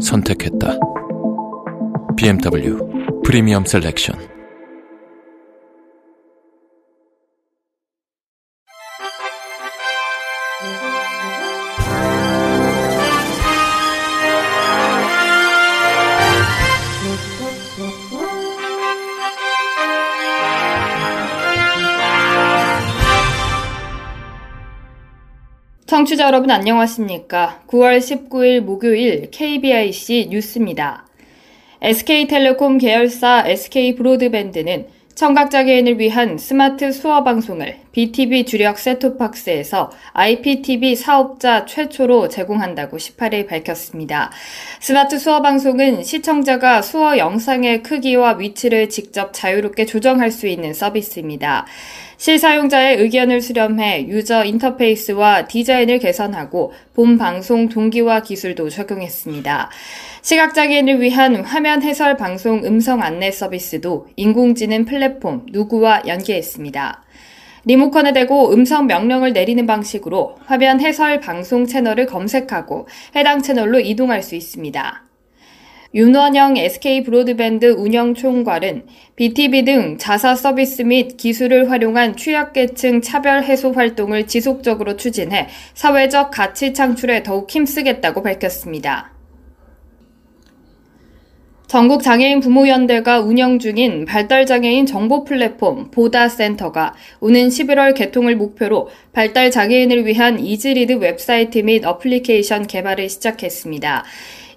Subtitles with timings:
[0.00, 0.78] 선택했다.
[2.16, 4.39] BMW 프리미엄 셀렉션
[26.00, 27.60] 청취자 여러분 안녕하십니까?
[27.66, 31.04] 9월 19일 목요일 KBIC 뉴스입니다.
[31.82, 42.96] SK텔레콤 계열사 SK브로드밴드는 청각장애인을 위한 스마트 수어 방송을 BTV 주력 셋톱박스에서 IPTV 사업자 최초로 제공한다고
[42.96, 44.32] 18일 밝혔습니다.
[44.80, 51.66] 스마트 수어 방송은 시청자가 수어 영상의 크기와 위치를 직접 자유롭게 조정할 수 있는 서비스입니다.
[52.20, 59.70] 실사용자의 의견을 수렴해 유저 인터페이스와 디자인을 개선하고 본 방송 동기화 기술도 적용했습니다.
[60.20, 67.04] 시각장애인을 위한 화면 해설 방송 음성 안내 서비스도 인공지능 플랫폼 누구와 연계했습니다.
[67.64, 74.34] 리모컨에 대고 음성 명령을 내리는 방식으로 화면 해설 방송 채널을 검색하고 해당 채널로 이동할 수
[74.34, 75.09] 있습니다.
[75.92, 78.84] 윤원영 SK 브로드밴드 운영 총괄은
[79.16, 86.72] BTV 등 자사 서비스 및 기술을 활용한 취약계층 차별 해소 활동을 지속적으로 추진해 사회적 가치
[86.72, 89.14] 창출에 더욱 힘쓰겠다고 밝혔습니다.
[91.66, 100.40] 전국 장애인 부모연대가 운영 중인 발달장애인 정보 플랫폼 보다센터가 오는 11월 개통을 목표로 발달장애인을 위한
[100.40, 104.04] easy read 웹사이트 및 어플리케이션 개발을 시작했습니다.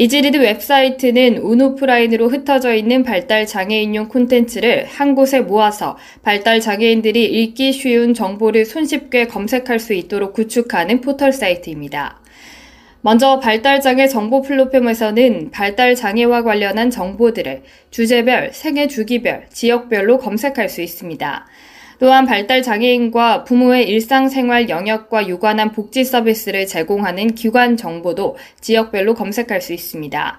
[0.00, 8.14] 이즈리드 웹사이트는 온오프라인으로 흩어져 있는 발달 장애인용 콘텐츠를 한 곳에 모아서 발달 장애인들이 읽기 쉬운
[8.14, 12.18] 정보를 손쉽게 검색할 수 있도록 구축하는 포털 사이트입니다.
[13.02, 21.46] 먼저 발달장애 정보 플랫폼에서는 발달장애와 관련한 정보들을 주제별, 생애 주기별, 지역별로 검색할 수 있습니다.
[22.00, 29.74] 또한 발달 장애인과 부모의 일상생활 영역과 유관한 복지 서비스를 제공하는 기관 정보도 지역별로 검색할 수
[29.74, 30.38] 있습니다.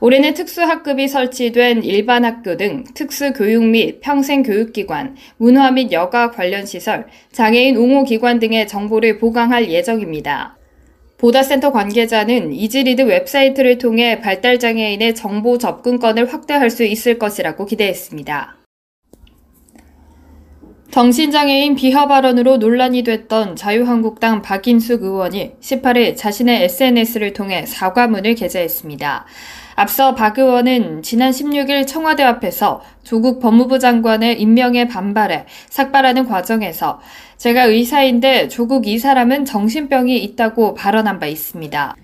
[0.00, 7.78] 올해는 특수학급이 설치된 일반 학교 등 특수교육 및 평생교육기관, 문화 및 여가 관련 시설, 장애인
[7.78, 10.58] 옹호기관 등의 정보를 보강할 예정입니다.
[11.16, 18.59] 보다센터 관계자는 이즈리드 웹사이트를 통해 발달장애인의 정보 접근권을 확대할 수 있을 것이라고 기대했습니다.
[20.90, 29.24] 정신장애인 비하 발언으로 논란이 됐던 자유한국당 박인숙 의원이 18일 자신의 SNS를 통해 사과문을 게재했습니다.
[29.76, 37.00] 앞서 박 의원은 지난 16일 청와대 앞에서 조국 법무부 장관의 임명에 반발해 삭발하는 과정에서
[37.36, 41.94] 제가 의사인데 조국 이 사람은 정신병이 있다고 발언한 바 있습니다.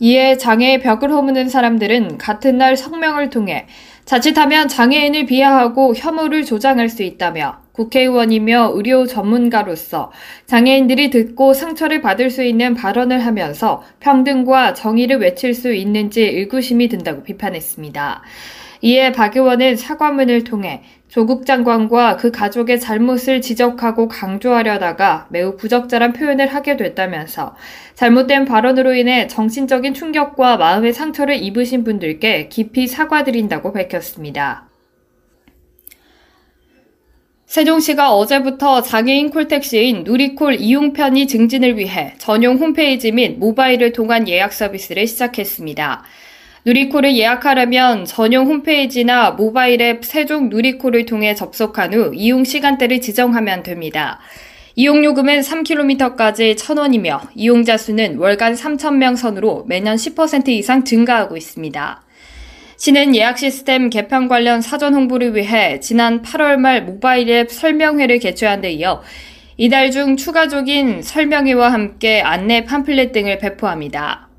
[0.00, 3.66] 이에 장애의 벽을 허무는 사람들은 같은 날 성명을 통해
[4.04, 10.12] 자칫하면 장애인을 비하하고 혐오를 조장할 수 있다며 국회의원이며 의료 전문가로서
[10.46, 17.22] 장애인들이 듣고 상처를 받을 수 있는 발언을 하면서 평등과 정의를 외칠 수 있는지 의구심이 든다고
[17.24, 18.22] 비판했습니다.
[18.84, 26.48] 이에 박 의원은 사과문을 통해 조국 장관과 그 가족의 잘못을 지적하고 강조하려다가 매우 부적절한 표현을
[26.48, 27.56] 하게 됐다면서
[27.94, 34.68] 잘못된 발언으로 인해 정신적인 충격과 마음의 상처를 입으신 분들께 깊이 사과드린다고 밝혔습니다.
[37.46, 44.52] 세종시가 어제부터 장애인 콜택시인 누리콜 이용 편의 증진을 위해 전용 홈페이지 및 모바일을 통한 예약
[44.52, 46.04] 서비스를 시작했습니다.
[46.66, 54.18] 누리콜을 예약하려면 전용 홈페이지나 모바일 앱 세종 누리콜을 통해 접속한 후 이용 시간대를 지정하면 됩니다.
[54.74, 62.02] 이용 요금은 3km까지 1,000원이며 이용자 수는 월간 3,000명 선으로 매년 10% 이상 증가하고 있습니다.
[62.78, 68.62] 시는 예약 시스템 개편 관련 사전 홍보를 위해 지난 8월 말 모바일 앱 설명회를 개최한
[68.62, 69.02] 데 이어
[69.58, 74.30] 이달 중 추가적인 설명회와 함께 안내 팜플렛 등을 배포합니다.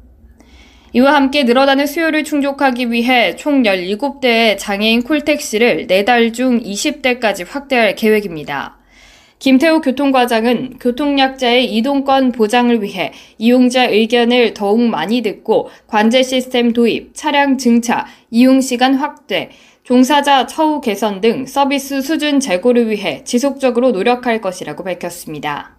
[0.95, 8.77] 이와 함께 늘어나는 수요를 충족하기 위해 총 17대의 장애인 콜택시를 4달 중 20대까지 확대할 계획입니다.
[9.37, 17.57] 김태우 교통과장은 교통약자의 이동권 보장을 위해 이용자 의견을 더욱 많이 듣고 관제 시스템 도입, 차량
[17.57, 19.49] 증차, 이용 시간 확대,
[19.83, 25.74] 종사자 처우 개선 등 서비스 수준 제고를 위해 지속적으로 노력할 것이라고 밝혔습니다.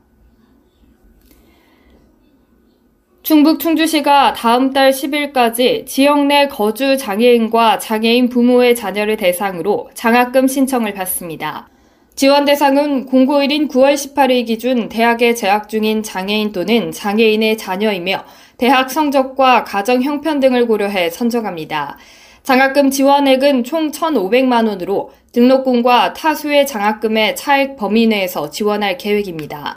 [3.26, 10.94] 충북 충주시가 다음 달 10일까지 지역 내 거주 장애인과 장애인 부모의 자녀를 대상으로 장학금 신청을
[10.94, 11.68] 받습니다.
[12.14, 18.24] 지원 대상은 공고일인 9월 18일 기준 대학에 재학 중인 장애인 또는 장애인의 자녀이며
[18.58, 21.98] 대학 성적과 가정 형편 등을 고려해 선정합니다.
[22.44, 29.76] 장학금 지원액은 총 1,500만 원으로 등록금과 타수의 장학금의 차액 범위 내에서 지원할 계획입니다.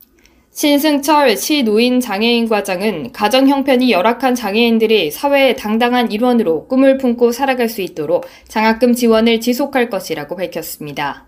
[0.60, 7.70] 신승철 시 노인 장애인 과장은 가정 형편이 열악한 장애인들이 사회의 당당한 일원으로 꿈을 품고 살아갈
[7.70, 11.28] 수 있도록 장학금 지원을 지속할 것이라고 밝혔습니다.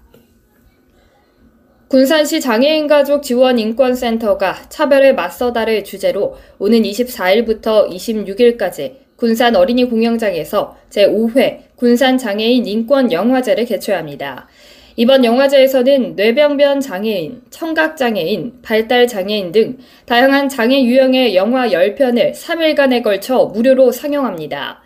[1.87, 11.77] 군산시 장애인 가족 지원 인권센터가 차별에 맞서다를 주제로 오는 24일부터 26일까지 군산 어린이 공연장에서 제5회
[11.77, 14.49] 군산 장애인 인권 영화제를 개최합니다.
[14.97, 23.01] 이번 영화제에서는 뇌병변 장애인, 청각 장애인, 발달 장애인 등 다양한 장애 유형의 영화 10편을 3일간에
[23.01, 24.81] 걸쳐 무료로 상영합니다.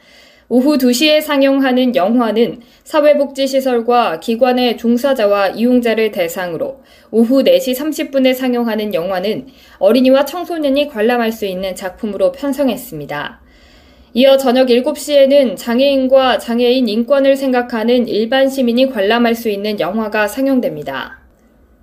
[0.48, 9.48] 오후 2시에 상영하는 영화는 사회복지시설과 기관의 종사자와 이용자를 대상으로 오후 4시 30분에 상영하는 영화는
[9.80, 13.42] 어린이와 청소년이 관람할 수 있는 작품으로 편성했습니다.
[14.18, 21.20] 이어 저녁 7시에는 장애인과 장애인 인권을 생각하는 일반 시민이 관람할 수 있는 영화가 상영됩니다.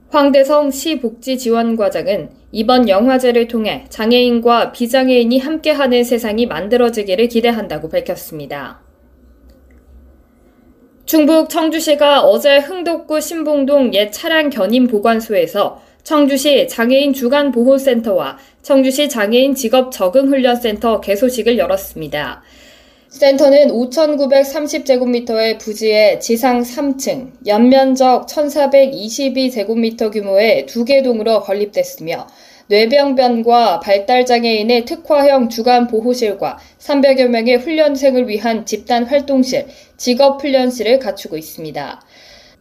[0.08, 8.80] 황대성 시복지지원과장은 이번 영화제를 통해 장애인과 비장애인이 함께하는 세상이 만들어지기를 기대한다고 밝혔습니다.
[11.04, 19.54] 충북 청주시가 어제 흥덕구 신봉동 옛 차량 견인 보관소에서 청주시 장애인 주간 보호센터와 청주시 장애인
[19.54, 22.42] 직업 적응 훈련센터 개소식을 열었습니다.
[23.08, 32.26] 센터는 5,930제곱미터의 부지에 지상 3층, 연면적 1,422제곱미터 규모의 두 개 동으로 건립됐으며
[32.68, 39.66] 뇌병변과 발달장애인의 특화형 주간 보호실과 300여 명의 훈련생을 위한 집단 활동실,
[39.98, 42.00] 직업훈련실을 갖추고 있습니다.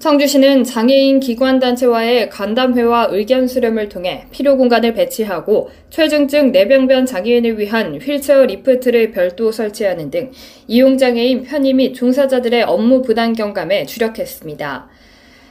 [0.02, 8.48] 청주시는 장애인 기관단체와의 간담회와 의견 수렴을 통해 필요 공간을 배치하고 최중증 뇌병변 장애인을 위한 휠체어
[8.48, 10.32] 리프트를 별도 설치하는 등
[10.68, 14.90] 이용장애인 편의 및 종사자들의 업무 부담 경감에 주력했습니다.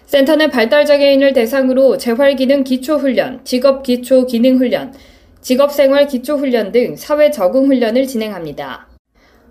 [0.07, 4.93] 센터는 발달장애인을 대상으로 재활기능 기초훈련, 직업기초 기능훈련,
[5.41, 8.90] 직업생활 기초훈련 등 사회 적응훈련을 진행합니다.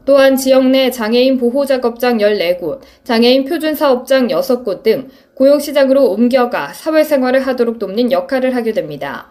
[0.06, 8.12] 또한 지역 내 장애인 보호작업장 14곳, 장애인 표준사업장 6곳 등 고용시장으로 옮겨가 사회생활을 하도록 돕는
[8.12, 9.30] 역할을 하게 됩니다.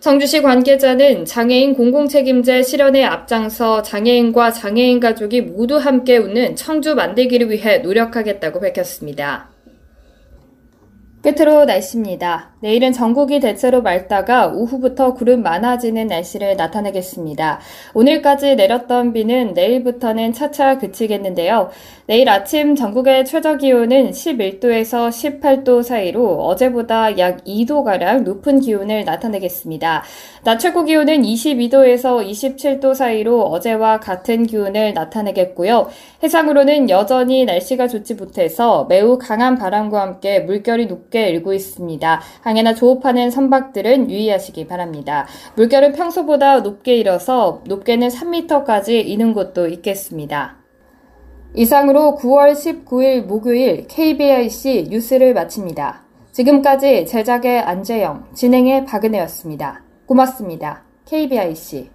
[0.00, 7.78] 청주시 관계자는 장애인 공공책임제 실현에 앞장서 장애인과 장애인 가족이 모두 함께 웃는 청주 만들기를 위해
[7.78, 9.51] 노력하겠다고 밝혔습니다.
[11.22, 12.50] 끝으로 날씨입니다.
[12.62, 17.60] 내일은 전국이 대체로 맑다가 오후부터 구름 많아지는 날씨를 나타내겠습니다.
[17.94, 21.70] 오늘까지 내렸던 비는 내일부터는 차차 그치겠는데요.
[22.06, 30.02] 내일 아침 전국의 최저 기온은 11도에서 18도 사이로 어제보다 약 2도가량 높은 기온을 나타내겠습니다.
[30.44, 35.88] 낮 최고 기온은 22도에서 27도 사이로 어제와 같은 기온을 나타내겠고요.
[36.22, 42.20] 해상으로는 여전히 날씨가 좋지 못해서 매우 강한 바람과 함께 물결이 높게 일고 있습니다.
[42.40, 45.26] 항해나 조업하는 선박들은 유의하시기 바랍니다.
[45.56, 50.56] 물결은 평소보다 높게 일어서 높게는 3m까지 이는 곳도 있겠습니다.
[51.54, 56.02] 이상으로 9월 19일 목요일 KBIC 뉴스를 마칩니다.
[56.32, 59.82] 지금까지 제작의 안재영, 진행의 박은혜였습니다.
[60.06, 60.82] 고맙습니다.
[61.04, 61.90] KBIC.